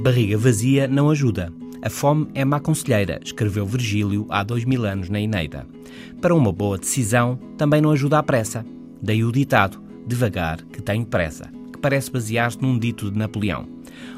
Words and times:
barriga 0.00 0.38
vazia 0.38 0.86
não 0.86 1.10
ajuda. 1.10 1.52
A 1.82 1.90
fome 1.90 2.28
é 2.34 2.44
má 2.44 2.60
conselheira, 2.60 3.18
escreveu 3.24 3.66
Virgílio 3.66 4.26
há 4.28 4.44
dois 4.44 4.64
mil 4.64 4.84
anos 4.84 5.08
na 5.08 5.20
Eneida. 5.20 5.66
Para 6.20 6.34
uma 6.34 6.52
boa 6.52 6.78
decisão, 6.78 7.36
também 7.56 7.80
não 7.80 7.90
ajuda 7.90 8.18
a 8.18 8.22
pressa. 8.22 8.64
Daí 9.02 9.24
o 9.24 9.32
ditado, 9.32 9.82
devagar 10.06 10.62
que 10.66 10.80
tenho 10.80 11.04
pressa, 11.04 11.50
que 11.72 11.78
parece 11.80 12.12
basear-se 12.12 12.62
num 12.62 12.78
dito 12.78 13.10
de 13.10 13.18
Napoleão. 13.18 13.66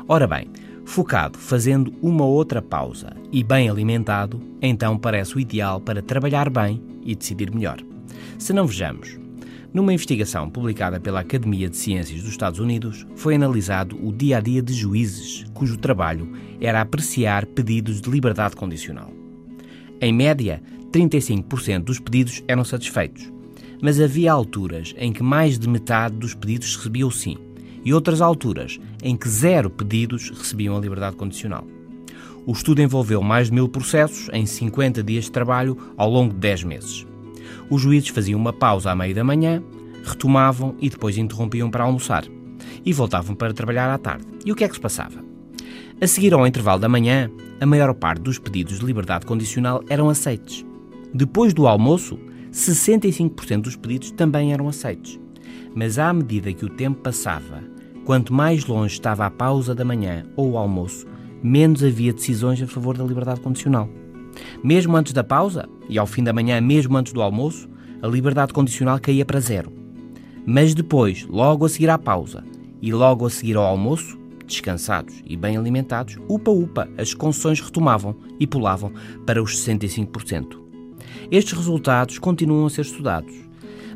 Ora 0.06 0.26
bem, 0.26 0.48
focado, 0.84 1.38
fazendo 1.38 1.94
uma 2.02 2.24
outra 2.24 2.60
pausa 2.60 3.16
e 3.32 3.42
bem 3.42 3.70
alimentado, 3.70 4.38
então 4.60 4.98
parece 4.98 5.36
o 5.36 5.40
ideal 5.40 5.80
para 5.80 6.02
trabalhar 6.02 6.50
bem 6.50 6.82
e 7.02 7.14
decidir 7.14 7.50
melhor. 7.54 7.78
Se 8.38 8.52
não 8.52 8.66
vejamos, 8.66 9.18
numa 9.72 9.92
investigação 9.92 10.50
publicada 10.50 11.00
pela 11.00 11.20
Academia 11.20 11.68
de 11.68 11.76
Ciências 11.76 12.20
dos 12.20 12.30
Estados 12.30 12.60
Unidos, 12.60 13.06
foi 13.16 13.34
analisado 13.34 13.98
o 14.06 14.12
dia 14.12 14.38
a 14.38 14.40
dia 14.40 14.62
de 14.62 14.74
juízes 14.74 15.44
cujo 15.54 15.78
trabalho 15.78 16.30
era 16.60 16.80
apreciar 16.80 17.46
pedidos 17.46 18.00
de 18.00 18.10
liberdade 18.10 18.54
condicional. 18.54 19.10
Em 20.00 20.12
média, 20.12 20.62
35% 20.90 21.84
dos 21.84 21.98
pedidos 21.98 22.42
eram 22.46 22.64
satisfeitos, 22.64 23.32
mas 23.80 24.00
havia 24.00 24.32
alturas 24.32 24.94
em 24.98 25.12
que 25.12 25.22
mais 25.22 25.58
de 25.58 25.68
metade 25.68 26.16
dos 26.16 26.34
pedidos 26.34 26.76
recebiam 26.76 27.10
sim 27.10 27.38
e 27.84 27.94
outras 27.94 28.20
alturas 28.20 28.78
em 29.02 29.16
que 29.16 29.28
zero 29.28 29.70
pedidos 29.70 30.30
recebiam 30.30 30.76
a 30.76 30.80
liberdade 30.80 31.16
condicional. 31.16 31.66
O 32.44 32.52
estudo 32.52 32.82
envolveu 32.82 33.22
mais 33.22 33.46
de 33.46 33.54
mil 33.54 33.68
processos 33.68 34.28
em 34.32 34.44
50 34.44 35.02
dias 35.02 35.24
de 35.24 35.32
trabalho 35.32 35.78
ao 35.96 36.10
longo 36.10 36.34
de 36.34 36.40
10 36.40 36.64
meses. 36.64 37.06
Os 37.70 37.82
juízes 37.82 38.08
faziam 38.08 38.38
uma 38.38 38.52
pausa 38.52 38.90
à 38.90 38.94
meia 38.94 39.14
da 39.14 39.24
manhã, 39.24 39.62
retomavam 40.04 40.74
e 40.80 40.88
depois 40.88 41.16
interrompiam 41.16 41.70
para 41.70 41.84
almoçar. 41.84 42.24
E 42.84 42.92
voltavam 42.92 43.34
para 43.34 43.54
trabalhar 43.54 43.92
à 43.92 43.98
tarde. 43.98 44.26
E 44.44 44.52
o 44.52 44.56
que 44.56 44.64
é 44.64 44.68
que 44.68 44.74
se 44.74 44.80
passava? 44.80 45.22
A 46.00 46.06
seguir 46.06 46.34
ao 46.34 46.46
intervalo 46.46 46.80
da 46.80 46.88
manhã, 46.88 47.30
a 47.60 47.66
maior 47.66 47.94
parte 47.94 48.22
dos 48.22 48.38
pedidos 48.38 48.80
de 48.80 48.84
liberdade 48.84 49.24
condicional 49.24 49.84
eram 49.88 50.08
aceites. 50.08 50.64
Depois 51.14 51.54
do 51.54 51.66
almoço, 51.66 52.18
65% 52.52 53.62
dos 53.62 53.76
pedidos 53.76 54.10
também 54.10 54.52
eram 54.52 54.68
aceites. 54.68 55.20
Mas 55.74 55.98
à 55.98 56.12
medida 56.12 56.52
que 56.52 56.64
o 56.64 56.70
tempo 56.70 57.00
passava, 57.00 57.62
quanto 58.04 58.32
mais 58.32 58.66
longe 58.66 58.94
estava 58.94 59.24
a 59.26 59.30
pausa 59.30 59.74
da 59.74 59.84
manhã 59.84 60.24
ou 60.36 60.52
o 60.52 60.58
almoço, 60.58 61.06
menos 61.42 61.84
havia 61.84 62.12
decisões 62.12 62.60
a 62.60 62.66
favor 62.66 62.96
da 62.96 63.04
liberdade 63.04 63.40
condicional. 63.40 63.88
Mesmo 64.62 64.96
antes 64.96 65.12
da 65.12 65.24
pausa, 65.24 65.68
e 65.88 65.98
ao 65.98 66.06
fim 66.06 66.22
da 66.22 66.32
manhã, 66.32 66.60
mesmo 66.60 66.96
antes 66.96 67.12
do 67.12 67.22
almoço, 67.22 67.68
a 68.00 68.06
liberdade 68.06 68.52
condicional 68.52 68.98
caía 68.98 69.24
para 69.24 69.40
zero. 69.40 69.72
Mas 70.44 70.74
depois, 70.74 71.26
logo 71.28 71.64
a 71.64 71.68
seguir 71.68 71.90
à 71.90 71.98
pausa 71.98 72.44
e 72.80 72.92
logo 72.92 73.26
a 73.26 73.30
seguir 73.30 73.56
ao 73.56 73.64
almoço, 73.64 74.18
descansados 74.46 75.22
e 75.24 75.36
bem 75.36 75.56
alimentados, 75.56 76.16
upa-upa, 76.28 76.88
as 76.98 77.14
concessões 77.14 77.60
retomavam 77.60 78.16
e 78.40 78.46
pulavam 78.46 78.92
para 79.24 79.42
os 79.42 79.56
65%. 79.56 80.60
Estes 81.30 81.56
resultados 81.56 82.18
continuam 82.18 82.66
a 82.66 82.70
ser 82.70 82.82
estudados, 82.82 83.32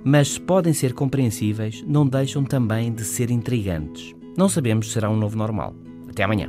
mas 0.05 0.35
se 0.35 0.41
podem 0.41 0.73
ser 0.73 0.95
compreensíveis, 0.95 1.85
não 1.87 2.07
deixam 2.07 2.45
também 2.45 2.93
de 2.93 3.05
ser 3.05 3.31
intrigantes. 3.31 4.15
Não 4.37 4.49
sabemos 4.49 4.87
se 4.87 4.93
será 4.93 5.11
um 5.11 5.17
novo 5.17 5.37
normal. 5.37 5.75
Até 6.09 6.23
amanhã. 6.23 6.49